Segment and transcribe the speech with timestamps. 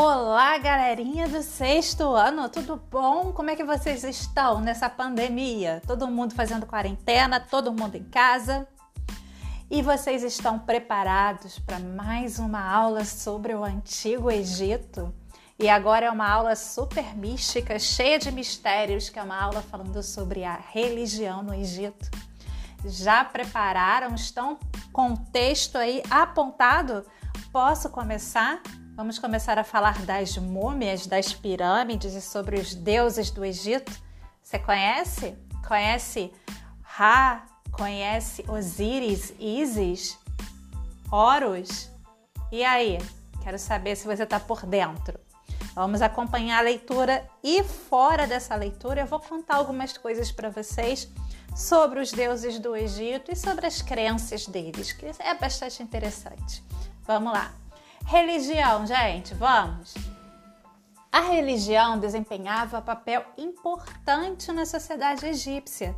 [0.00, 3.32] Olá, galerinha do sexto ano, tudo bom?
[3.32, 5.82] Como é que vocês estão nessa pandemia?
[5.88, 8.68] Todo mundo fazendo quarentena, todo mundo em casa?
[9.68, 15.12] E vocês estão preparados para mais uma aula sobre o Antigo Egito?
[15.58, 20.00] E agora é uma aula super mística, cheia de mistérios, que é uma aula falando
[20.00, 22.08] sobre a religião no Egito.
[22.84, 24.14] Já prepararam?
[24.14, 24.60] Estão
[24.92, 27.04] com o texto aí apontado?
[27.50, 28.62] Posso começar?
[28.98, 33.92] Vamos começar a falar das múmias, das pirâmides e sobre os deuses do Egito.
[34.42, 35.36] Você conhece?
[35.68, 36.32] Conhece
[36.82, 37.44] Ra?
[37.70, 40.18] Conhece Osíris, Isis,
[41.12, 41.88] Horus?
[42.50, 42.98] E aí?
[43.40, 45.16] Quero saber se você está por dentro.
[45.76, 51.08] Vamos acompanhar a leitura e fora dessa leitura eu vou contar algumas coisas para vocês
[51.54, 56.64] sobre os deuses do Egito e sobre as crenças deles, que é bastante interessante.
[57.06, 57.52] Vamos lá.
[58.10, 59.92] Religião, gente, vamos!
[61.12, 65.94] A religião desempenhava papel importante na sociedade egípcia.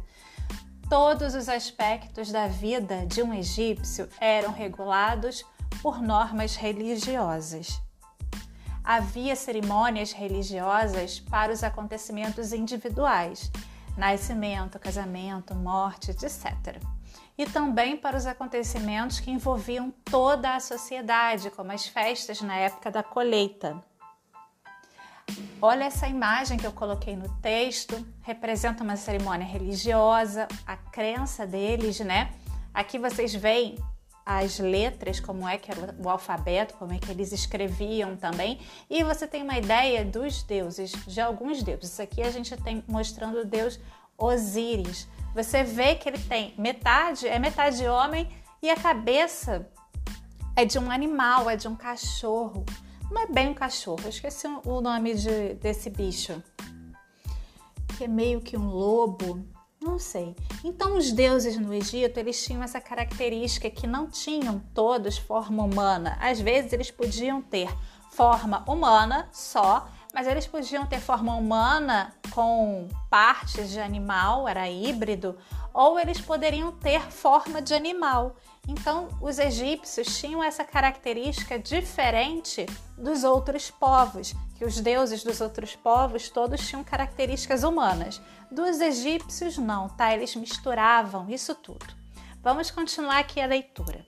[0.88, 5.46] Todos os aspectos da vida de um egípcio eram regulados
[5.80, 7.80] por normas religiosas.
[8.82, 13.52] Havia cerimônias religiosas para os acontecimentos individuais,
[13.96, 16.80] nascimento, casamento, morte, etc
[17.40, 22.90] e também para os acontecimentos que envolviam toda a sociedade, como as festas na época
[22.90, 23.82] da colheita.
[25.62, 31.98] Olha essa imagem que eu coloquei no texto, representa uma cerimônia religiosa, a crença deles,
[32.00, 32.30] né?
[32.74, 33.78] Aqui vocês veem
[34.26, 39.02] as letras, como é que era o alfabeto, como é que eles escreviam também, e
[39.02, 41.98] você tem uma ideia dos deuses, de alguns deuses.
[42.00, 43.80] Aqui a gente tem mostrando o deus
[44.18, 48.28] Osíris, você vê que ele tem metade, é metade homem
[48.62, 49.70] e a cabeça
[50.56, 52.64] é de um animal, é de um cachorro.
[53.10, 56.42] Não é bem um cachorro, eu esqueci o nome de, desse bicho.
[57.96, 59.44] Que é meio que um lobo,
[59.80, 60.36] não sei.
[60.64, 66.18] Então os deuses no Egito, eles tinham essa característica que não tinham todos forma humana.
[66.20, 67.68] Às vezes eles podiam ter
[68.10, 75.36] forma humana só, mas eles podiam ter forma humana com partes de animal, era híbrido,
[75.72, 78.36] ou eles poderiam ter forma de animal.
[78.68, 85.74] Então, os egípcios tinham essa característica diferente dos outros povos, que os deuses dos outros
[85.74, 88.20] povos todos tinham características humanas.
[88.50, 90.12] Dos egípcios, não, tá?
[90.12, 91.86] Eles misturavam isso tudo.
[92.42, 94.04] Vamos continuar aqui a leitura.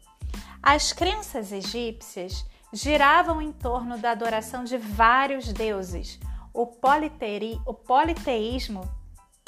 [0.63, 6.19] As crenças egípcias giravam em torno da adoração de vários deuses.
[6.55, 8.83] O, politeri, o politeísmo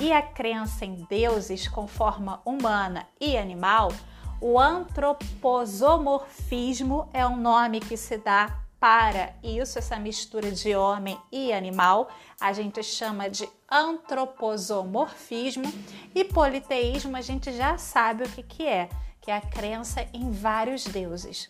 [0.01, 3.93] e a crença em deuses com forma humana e animal,
[4.41, 11.55] o antroposomorfismo é um nome que se dá para isso, essa mistura de homem e
[11.55, 15.73] animal, a gente chama de antroposomorfismo,
[16.15, 18.91] e politeísmo a gente já sabe o que, que é,
[19.23, 21.49] que é a crença em vários deuses.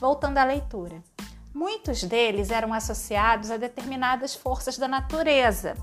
[0.00, 1.02] Voltando à leitura.
[1.56, 5.74] Muitos deles eram associados a determinadas forças da natureza.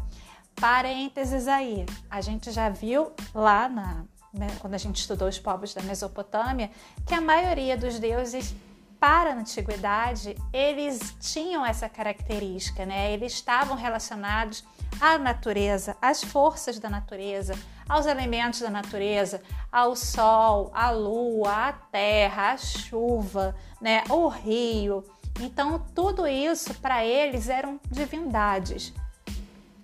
[0.55, 5.73] Parênteses aí, a gente já viu lá na, né, quando a gente estudou os povos
[5.73, 6.69] da Mesopotâmia
[7.07, 8.53] que a maioria dos deuses
[8.99, 13.11] para a antiguidade eles tinham essa característica, né?
[13.11, 14.63] Eles estavam relacionados
[15.01, 17.57] à natureza, às forças da natureza,
[17.89, 19.41] aos elementos da natureza,
[19.71, 25.03] ao sol, à lua, à terra, à chuva, né, o rio.
[25.39, 28.93] Então, tudo isso para eles eram divindades.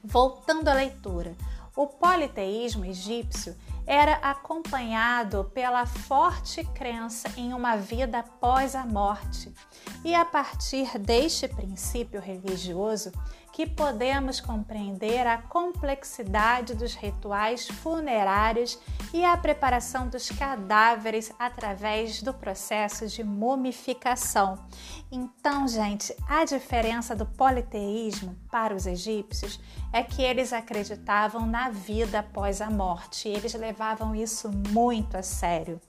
[0.03, 1.35] Voltando à leitura,
[1.75, 3.55] o politeísmo egípcio
[3.85, 9.51] era acompanhado pela forte crença em uma vida após a morte.
[10.05, 13.11] E a partir deste princípio religioso,
[13.59, 18.79] que podemos compreender a complexidade dos rituais funerários
[19.13, 24.57] e a preparação dos cadáveres através do processo de mumificação.
[25.11, 29.59] Então, gente, a diferença do politeísmo para os egípcios
[29.91, 35.81] é que eles acreditavam na vida após a morte, eles levavam isso muito a sério.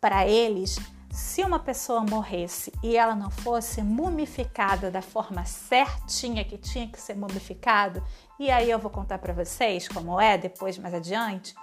[0.00, 0.78] Para eles,
[1.10, 7.00] se uma pessoa morresse e ela não fosse mumificada da forma certinha que tinha que
[7.00, 8.02] ser mumificado,
[8.38, 11.54] e aí eu vou contar para vocês como é depois mais adiante,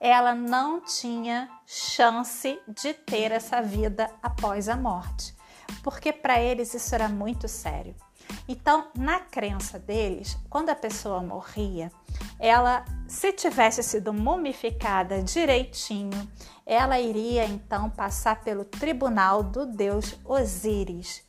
[0.00, 5.34] ela não tinha chance de ter essa vida após a morte,
[5.82, 7.94] porque para eles isso era muito sério.
[8.48, 11.90] Então, na crença deles, quando a pessoa morria,
[12.38, 16.28] ela, se tivesse sido mumificada direitinho,
[16.64, 21.22] ela iria então passar pelo tribunal do deus Osíris.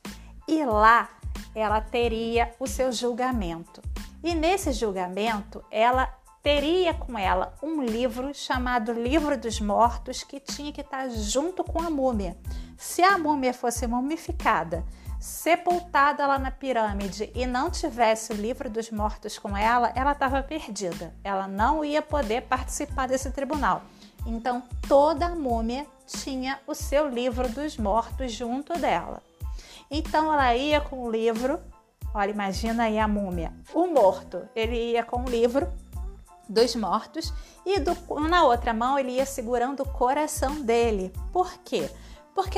[0.47, 1.09] E lá
[1.53, 3.81] ela teria o seu julgamento.
[4.23, 6.05] E nesse julgamento, ela
[6.41, 11.81] teria com ela um livro chamado Livro dos Mortos que tinha que estar junto com
[11.81, 12.38] a múmia.
[12.77, 14.85] Se a múmia fosse mumificada,
[15.27, 20.41] sepultada lá na pirâmide e não tivesse o livro dos mortos com ela, ela estava
[20.41, 21.13] perdida.
[21.21, 23.81] Ela não ia poder participar desse tribunal.
[24.25, 29.21] Então, toda a múmia tinha o seu livro dos mortos junto dela.
[29.91, 31.59] Então, ela ia com o livro.
[32.13, 33.51] Olha, imagina aí a múmia.
[33.73, 35.68] O morto, ele ia com o livro
[36.47, 37.33] dos mortos
[37.65, 37.95] e do,
[38.30, 41.12] na outra mão ele ia segurando o coração dele.
[41.33, 41.89] Por quê?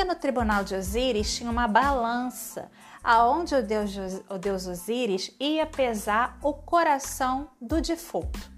[0.06, 2.70] No tribunal de Osíris tinha uma balança
[3.04, 3.92] aonde o deus,
[4.30, 8.52] o deus Osíris ia pesar o coração do defunto.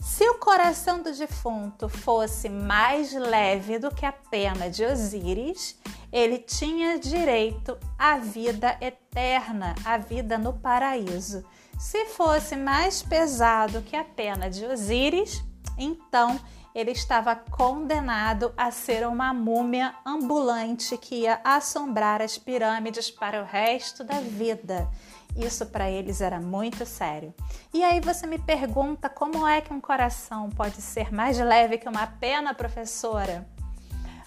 [0.00, 5.78] Se o coração do defunto fosse mais leve do que a pena de Osíris,
[6.12, 11.44] ele tinha direito à vida eterna, à vida no paraíso.
[11.78, 15.42] Se fosse mais pesado que a pena de Osíris,
[15.76, 16.38] então
[16.78, 23.44] ele estava condenado a ser uma múmia ambulante que ia assombrar as pirâmides para o
[23.44, 24.88] resto da vida.
[25.36, 27.34] Isso para eles era muito sério.
[27.74, 31.88] E aí você me pergunta como é que um coração pode ser mais leve que
[31.88, 33.44] uma pena, professora?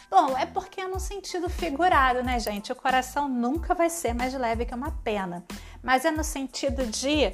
[0.10, 2.70] Bom, é porque é no sentido figurado, né, gente?
[2.70, 5.42] O coração nunca vai ser mais leve que uma pena,
[5.82, 7.34] mas é no sentido de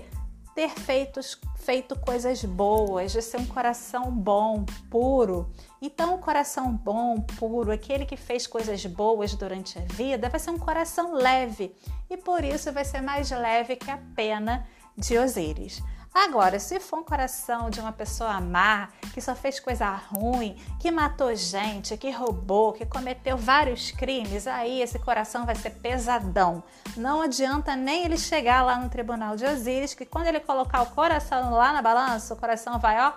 [0.58, 1.20] ter feito,
[1.56, 5.52] feito coisas boas, de ser um coração bom, puro.
[5.80, 10.50] Então, o coração bom, puro, aquele que fez coisas boas durante a vida, vai ser
[10.50, 11.76] um coração leve
[12.10, 14.68] e por isso vai ser mais leve que a pena
[14.98, 15.80] de Osíris.
[16.18, 20.90] Agora, se for um coração de uma pessoa má, que só fez coisa ruim, que
[20.90, 26.64] matou gente, que roubou, que cometeu vários crimes, aí esse coração vai ser pesadão.
[26.96, 30.88] Não adianta nem ele chegar lá no tribunal de Osíris, que quando ele colocar o
[30.88, 33.14] coração lá na balança, o coração vai, ó,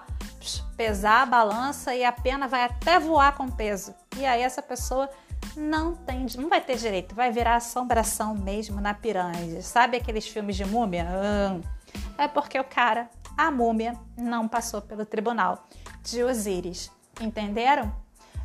[0.77, 3.95] pesar a balança e a pena vai até voar com peso.
[4.19, 5.09] E aí essa pessoa
[5.57, 9.63] não tem, não vai ter direito, vai virar assombração mesmo na pirâmide.
[9.63, 11.07] Sabe aqueles filmes de múmia?
[11.07, 11.80] Hum
[12.21, 15.67] é porque o cara, a múmia, não passou pelo tribunal
[16.03, 16.91] de Osíris.
[17.19, 17.91] Entenderam?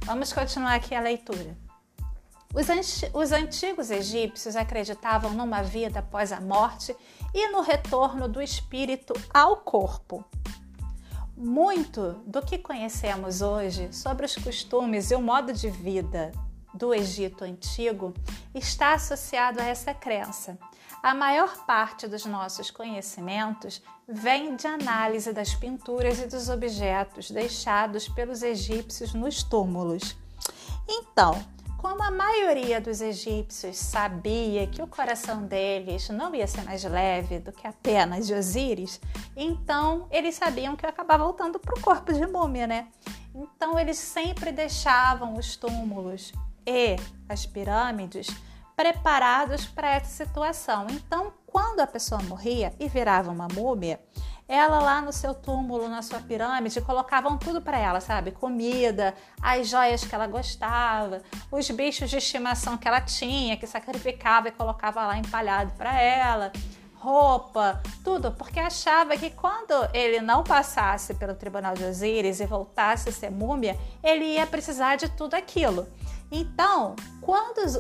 [0.06, 1.58] Vamos continuar aqui a leitura.
[2.54, 2.68] Os,
[3.14, 6.96] os antigos egípcios acreditavam numa vida após a morte
[7.34, 10.24] e no retorno do espírito ao corpo.
[11.36, 16.32] Muito do que conhecemos hoje sobre os costumes e o modo de vida
[16.74, 18.14] do Egito antigo
[18.54, 20.58] está associado a essa crença.
[21.06, 28.10] A maior parte dos nossos conhecimentos vem de análise das pinturas e dos objetos deixados
[28.10, 30.18] pelos egípcios nos túmulos.
[30.90, 31.40] Então,
[31.78, 37.38] como a maioria dos egípcios sabia que o coração deles não ia ser mais leve
[37.38, 39.00] do que a pena de Osíris,
[39.36, 42.88] então eles sabiam que ia acabar voltando para o corpo de múmia, né?
[43.36, 46.34] Então eles sempre deixavam os túmulos
[46.66, 46.96] e
[47.30, 48.26] as pirâmides
[48.76, 50.88] preparados para essa situação.
[50.90, 54.00] Então, quando a pessoa morria e virava uma múmia,
[54.48, 58.32] ela lá no seu túmulo, na sua pirâmide, colocavam tudo para ela, sabe?
[58.32, 64.50] Comida, as joias que ela gostava, os bichos de estimação que ela tinha, que sacrificava
[64.50, 66.52] e colocava lá empalhado para ela,
[66.94, 73.10] roupa, tudo, porque achava que quando ele não passasse pelo tribunal de Osíris e voltasse
[73.10, 75.88] a ser múmia, ele ia precisar de tudo aquilo.
[76.32, 77.76] Então, quando os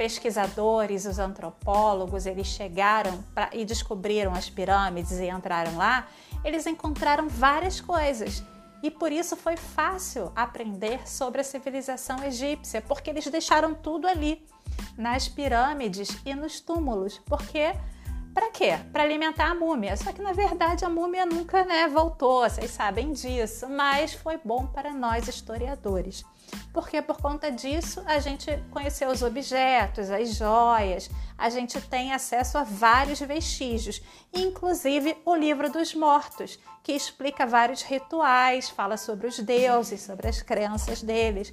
[0.00, 6.08] pesquisadores, os antropólogos, eles chegaram pra, e descobriram as pirâmides e entraram lá,
[6.42, 8.42] eles encontraram várias coisas.
[8.82, 14.42] E por isso foi fácil aprender sobre a civilização egípcia, porque eles deixaram tudo ali,
[14.96, 17.20] nas pirâmides e nos túmulos.
[17.26, 17.74] Porque
[18.40, 18.78] para quê?
[18.90, 19.94] Para alimentar a múmia.
[19.98, 24.66] Só que na verdade a múmia nunca né, voltou, vocês sabem disso, mas foi bom
[24.66, 26.24] para nós historiadores
[26.72, 32.58] porque por conta disso a gente conheceu os objetos, as joias, a gente tem acesso
[32.58, 39.38] a vários vestígios, inclusive o livro dos mortos, que explica vários rituais, fala sobre os
[39.38, 41.52] deuses, sobre as crenças deles.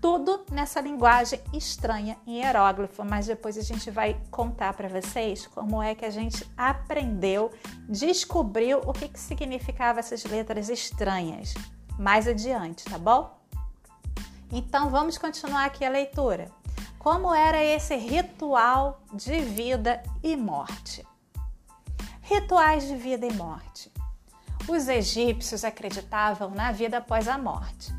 [0.00, 5.82] Tudo nessa linguagem estranha em hieróglifo, mas depois a gente vai contar para vocês como
[5.82, 7.50] é que a gente aprendeu,
[7.88, 11.54] descobriu o que, que significava essas letras estranhas
[11.98, 13.38] mais adiante, tá bom?
[14.50, 16.50] Então vamos continuar aqui a leitura.
[16.98, 21.06] Como era esse ritual de vida e morte?
[22.22, 23.92] Rituais de vida e morte.
[24.66, 27.92] Os egípcios acreditavam na vida após a morte,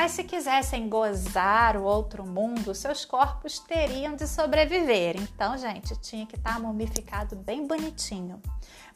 [0.00, 5.16] Mas se quisessem gozar o outro mundo, seus corpos teriam de sobreviver.
[5.16, 8.40] Então, gente, tinha que estar mumificado bem bonitinho.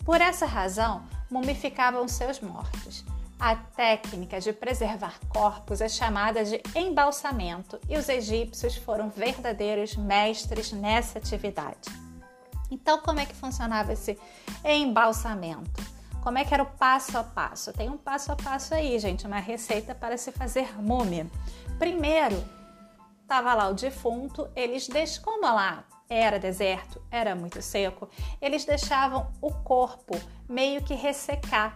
[0.04, 3.04] Por essa razão, mumificavam seus mortos.
[3.36, 10.70] A técnica de preservar corpos é chamada de embalsamento e os egípcios foram verdadeiros mestres
[10.70, 11.90] nessa atividade.
[12.70, 14.16] Então, como é que funcionava esse
[14.64, 15.82] embalsamento?
[16.22, 17.72] Como é que era o passo a passo?
[17.72, 21.26] Tem um passo a passo aí, gente, uma receita para se fazer múmia.
[21.80, 22.42] Primeiro,
[23.20, 28.08] estava lá o defunto, eles deixam, lá era deserto, era muito seco,
[28.40, 30.14] eles deixavam o corpo
[30.48, 31.74] meio que ressecar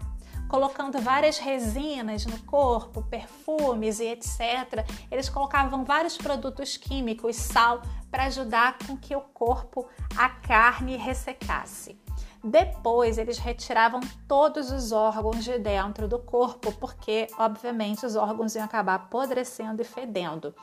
[0.48, 4.86] colocando várias resinas no corpo, perfumes e etc.
[5.10, 11.98] Eles colocavam vários produtos químicos, sal, para ajudar com que o corpo, a carne ressecasse.
[12.42, 18.64] Depois, eles retiravam todos os órgãos de dentro do corpo, porque, obviamente, os órgãos iam
[18.64, 20.54] acabar apodrecendo e fedendo.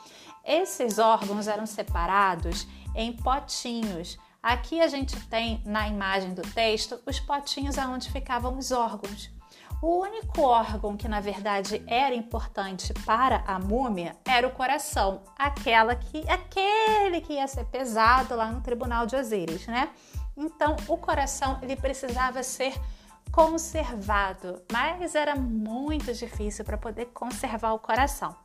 [0.46, 4.18] Esses órgãos eram separados em potinhos.
[4.42, 9.32] Aqui a gente tem na imagem do texto os potinhos aonde ficavam os órgãos.
[9.82, 15.94] O único órgão que na verdade era importante para a múmia era o coração, aquela
[15.94, 19.90] que aquele que ia ser pesado lá no tribunal de Osíris, né?
[20.36, 22.74] Então, o coração ele precisava ser
[23.32, 28.36] conservado, mas era muito difícil para poder conservar o coração.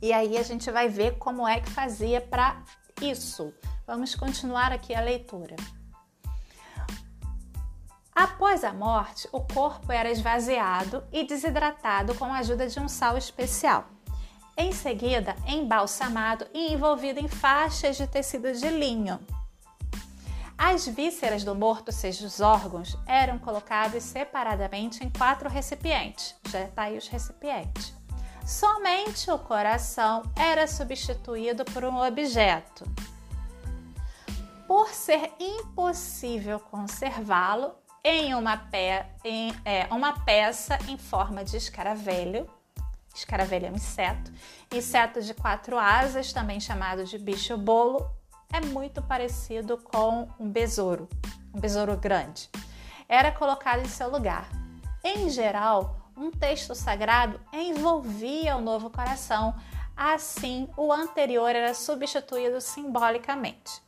[0.00, 2.62] E aí a gente vai ver como é que fazia para
[3.00, 3.52] isso.
[3.86, 5.56] Vamos continuar aqui a leitura.
[8.14, 13.16] Após a morte, o corpo era esvaziado e desidratado com a ajuda de um sal
[13.16, 13.86] especial.
[14.56, 19.20] Em seguida, embalsamado e envolvido em faixas de tecido de linho.
[20.58, 26.34] As vísceras do morto, seja os órgãos, eram colocados separadamente em quatro recipientes.
[26.50, 27.94] Já está aí os recipientes.
[28.44, 32.84] Somente o coração era substituído por um objeto.
[34.66, 37.72] Por ser impossível conservá-lo,
[38.02, 42.48] em uma, pe em, é, uma peça em forma de escaravelho.
[43.14, 44.32] Escaravelho é um inseto.
[44.72, 48.10] Inseto de quatro asas, também chamado de bicho-bolo,
[48.52, 51.08] é muito parecido com um besouro,
[51.54, 52.48] um besouro grande.
[53.08, 54.48] Era colocado em seu lugar.
[55.04, 59.54] Em geral, um texto sagrado envolvia o novo coração,
[59.96, 63.82] assim o anterior era substituído simbolicamente.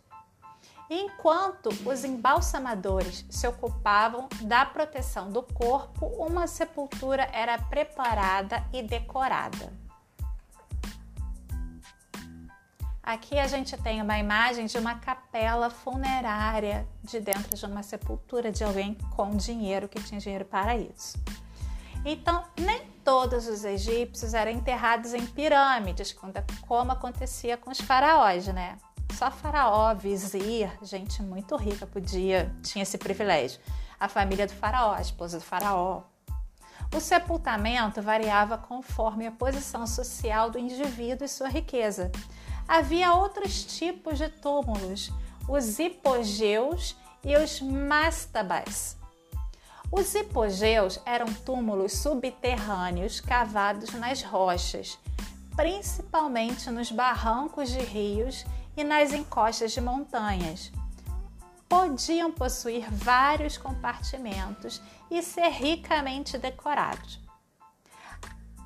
[0.88, 9.72] Enquanto os embalsamadores se ocupavam da proteção do corpo, uma sepultura era preparada e decorada.
[13.10, 18.52] Aqui a gente tem uma imagem de uma capela funerária de dentro de uma sepultura
[18.52, 21.18] de alguém com dinheiro que tinha dinheiro para isso.
[22.04, 26.16] Então, nem todos os egípcios eram enterrados em pirâmides,
[26.68, 28.78] como acontecia com os faraós, né?
[29.14, 33.60] Só faraó, vizir, gente muito rica podia, tinha esse privilégio.
[33.98, 36.04] A família do faraó, a esposa do faraó.
[36.94, 42.12] O sepultamento variava conforme a posição social do indivíduo e sua riqueza.
[42.70, 45.10] Havia outros tipos de túmulos,
[45.48, 48.96] os hipogeus e os mastabas.
[49.90, 54.96] Os hipogeus eram túmulos subterrâneos cavados nas rochas,
[55.56, 58.46] principalmente nos barrancos de rios
[58.76, 60.70] e nas encostas de montanhas.
[61.68, 67.18] Podiam possuir vários compartimentos e ser ricamente decorados.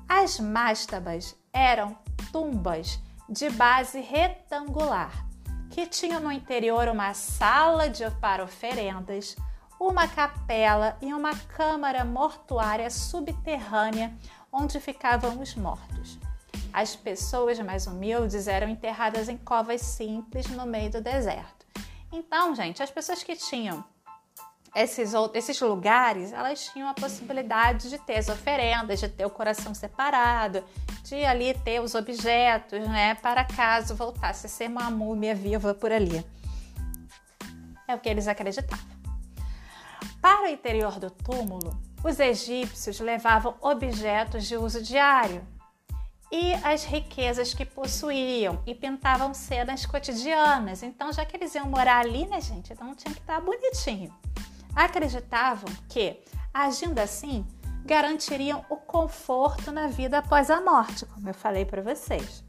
[0.07, 1.97] As mastabas eram
[2.31, 5.11] tumbas de base retangular,
[5.69, 9.35] que tinham no interior uma sala de, para oferendas,
[9.79, 14.15] uma capela e uma câmara mortuária subterrânea
[14.51, 16.17] onde ficavam os mortos.
[16.71, 21.65] As pessoas mais humildes eram enterradas em covas simples no meio do deserto.
[22.11, 23.83] Então, gente, as pessoas que tinham
[24.75, 29.73] esses, esses lugares, elas tinham a possibilidade de ter as oferendas, de ter o coração
[29.73, 30.63] separado,
[31.03, 35.91] de ali ter os objetos, né, para caso voltasse a ser uma múmia viva por
[35.91, 36.25] ali.
[37.87, 38.85] É o que eles acreditavam.
[40.21, 45.41] Para o interior do túmulo, os egípcios levavam objetos de uso diário,
[46.31, 50.83] e as riquezas que possuíam e pintavam cenas cotidianas.
[50.83, 52.73] Então, já que eles iam morar ali, né, gente?
[52.73, 54.13] Então tinha que estar bonitinho.
[54.75, 56.21] Acreditavam que,
[56.53, 57.45] agindo assim,
[57.85, 62.43] garantiriam o conforto na vida após a morte, como eu falei para vocês.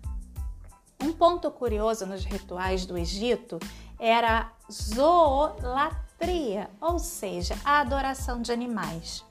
[1.02, 3.60] Um ponto curioso nos rituais do Egito
[3.98, 9.24] era a zoolatria, ou seja, a adoração de animais.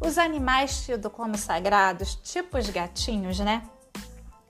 [0.00, 3.68] Os animais tidos como sagrados, tipo os gatinhos, né?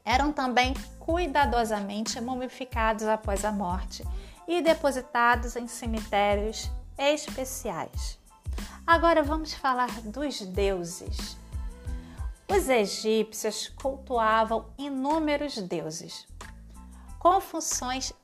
[0.06, 4.04] eram também cuidadosamente mumificados após a morte
[4.46, 8.18] e depositados em cemitérios especiais.
[8.86, 11.36] Agora vamos falar dos deuses.
[12.48, 16.26] Os egípcios cultuavam inúmeros deuses,
[17.18, 18.14] com funções,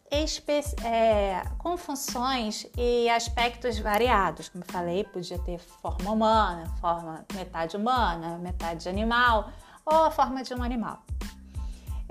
[0.84, 4.48] é, com funções e aspectos variados.
[4.48, 9.50] Como falei, podia ter forma humana, forma metade humana, metade animal
[9.84, 11.02] ou a forma de um animal.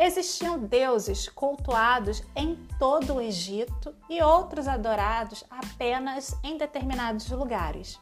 [0.03, 7.99] Existiam deuses cultuados em todo o Egito e outros adorados apenas em determinados lugares.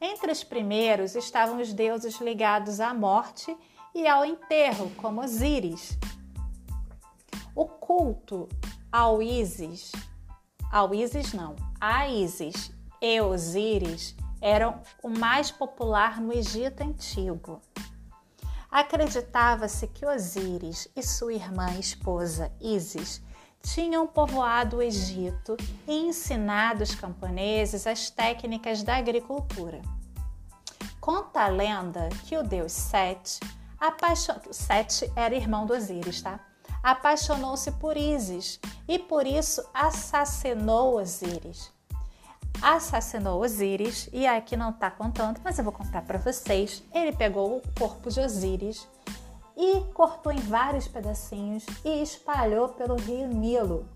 [0.00, 3.54] Entre os primeiros estavam os deuses ligados à morte
[3.94, 5.98] e ao enterro, como Osíris.
[7.54, 8.48] O culto
[8.90, 9.92] ao Ísis,
[10.72, 17.60] ao Ísis não, a Ísis e Osíris eram o mais popular no Egito antigo.
[18.70, 23.22] Acreditava-se que Osíris e sua irmã esposa Ísis
[23.62, 25.56] tinham povoado o Egito
[25.86, 29.80] e ensinado os camponeses as técnicas da agricultura.
[31.00, 33.40] Conta a lenda que o deus Sete,
[33.80, 34.34] apaixon...
[34.50, 36.38] Sete era irmão do Osíris, tá?
[36.82, 41.72] Apaixonou-se por Ísis e por isso assassinou Osíris
[42.62, 46.82] assassinou Osíris e aqui não está contando, mas eu vou contar para vocês.
[46.92, 48.86] Ele pegou o corpo de Osíris
[49.56, 53.88] e cortou em vários pedacinhos e espalhou pelo rio Nilo.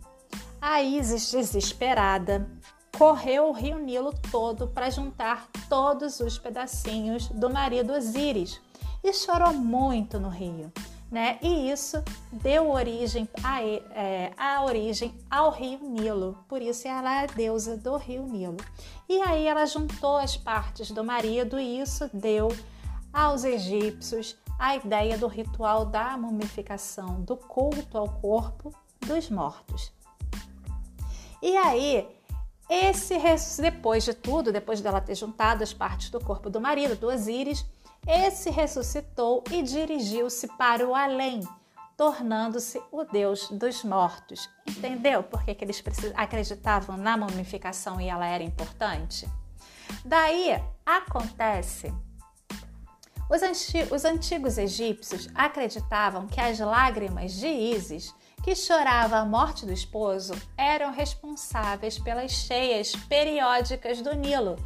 [0.60, 2.48] A Isis, desesperada,
[2.96, 8.60] correu o rio Nilo todo para juntar todos os pedacinhos do marido Osíris
[9.02, 10.72] e chorou muito no rio
[11.12, 11.38] né?
[11.42, 12.02] E isso
[12.32, 17.76] deu origem a, é, a origem ao rio Nilo, por isso ela é a deusa
[17.76, 18.56] do rio Nilo.
[19.06, 22.48] E aí ela juntou as partes do marido e isso deu
[23.12, 28.74] aos egípcios a ideia do ritual da mumificação, do culto ao corpo
[29.06, 29.92] dos mortos.
[31.42, 32.08] E aí,
[32.70, 37.08] esse depois de tudo, depois dela ter juntado as partes do corpo do marido, do
[37.08, 37.66] Osíris,
[38.06, 41.40] esse ressuscitou e dirigiu-se para o além,
[41.96, 44.48] tornando-se o Deus dos mortos.
[44.66, 45.82] Entendeu por que, eles
[46.14, 49.28] acreditavam na mumificação e ela era importante?
[50.04, 51.94] Daí acontece.
[53.30, 58.12] Os, antigos, os antigos egípcios acreditavam que as lágrimas de Ísis,
[58.42, 64.56] que chorava a morte do esposo, eram responsáveis pelas cheias periódicas do Nilo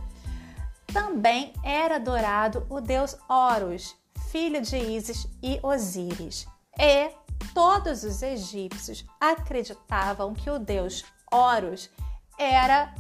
[0.96, 3.94] também era adorado o deus Horus,
[4.30, 6.46] filho de Ísis e Osíris.
[6.78, 7.11] E
[7.52, 11.90] todos os egípcios acreditavam que o deus Horus
[12.38, 12.94] era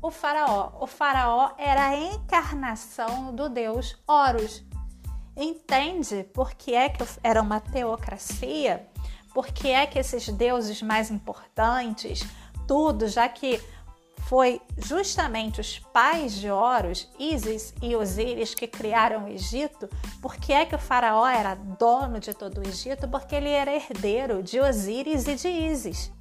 [0.00, 0.70] o faraó.
[0.80, 4.62] O faraó era a encarnação do deus Horus.
[5.36, 8.86] Entende por que é que era uma teocracia?
[9.34, 12.24] Por que é que esses deuses mais importantes,
[12.68, 13.60] tudo, já que
[14.30, 19.88] foi justamente os pais de Horus, Ísis e Osíris, que criaram o Egito.
[20.22, 23.08] Por que é que o faraó era dono de todo o Egito?
[23.08, 26.12] Porque ele era herdeiro de Osíris e de Ísis.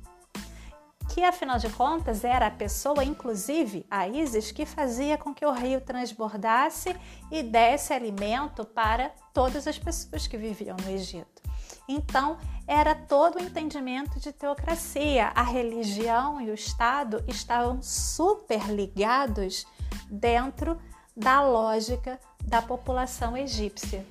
[1.13, 5.51] Que afinal de contas era a pessoa, inclusive a Ísis, que fazia com que o
[5.51, 6.95] rio transbordasse
[7.29, 11.38] e desse alimento para todas as pessoas que viviam no Egito.
[11.91, 15.31] Então, era todo o entendimento de teocracia.
[15.33, 19.65] A religião e o Estado estavam super ligados
[20.07, 20.79] dentro
[21.17, 24.05] da lógica da população egípcia.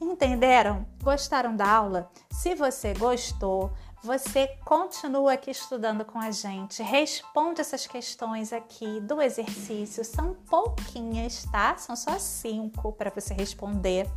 [0.00, 0.86] Entenderam?
[1.02, 2.08] Gostaram da aula?
[2.30, 3.72] Se você gostou,
[4.04, 11.44] você continua aqui estudando com a gente, responde essas questões aqui do exercício, são pouquinhas,
[11.50, 11.76] tá?
[11.76, 14.08] São só cinco para você responder.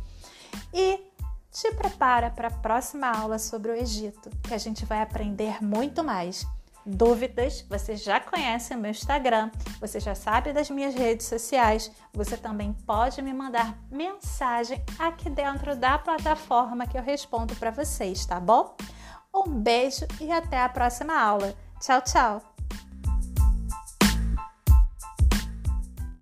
[0.72, 1.12] E
[1.54, 6.02] te prepara para a próxima aula sobre o Egito, que a gente vai aprender muito
[6.02, 6.44] mais.
[6.84, 7.64] Dúvidas?
[7.70, 12.74] Você já conhece o meu Instagram, você já sabe das minhas redes sociais, você também
[12.86, 18.76] pode me mandar mensagem aqui dentro da plataforma que eu respondo para vocês, tá bom?
[19.34, 21.54] Um beijo e até a próxima aula.
[21.80, 22.53] Tchau, tchau!